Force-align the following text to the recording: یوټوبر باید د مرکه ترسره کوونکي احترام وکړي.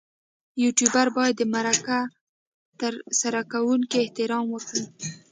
یوټوبر 0.63 1.07
باید 1.17 1.35
د 1.39 1.43
مرکه 1.53 1.99
ترسره 2.81 3.41
کوونکي 3.51 3.95
احترام 3.99 4.45
وکړي. 4.51 4.83